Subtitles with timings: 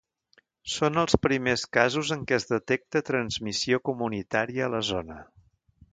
[0.75, 5.25] Són els primers casos en què es detecta transmissió comunitària a la zona.